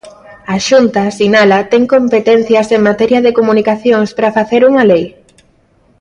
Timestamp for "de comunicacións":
3.25-4.09